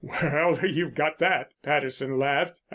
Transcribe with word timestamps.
"Well, 0.03 0.65
you've 0.65 0.95
got 0.95 1.11
all 1.11 1.15
that," 1.19 1.51
Patterson 1.61 2.17
laughed. 2.17 2.59